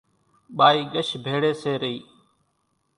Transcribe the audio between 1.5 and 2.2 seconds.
سي رئِي۔